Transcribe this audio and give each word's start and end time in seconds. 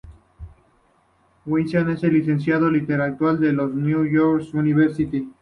Weisman 1.45 1.91
es 1.91 2.01
licenciado 2.01 2.69
en 2.69 2.73
literatura 2.73 3.33
por 3.37 3.41
la 3.45 3.51
Northwestern 3.67 4.57
University. 4.57 5.29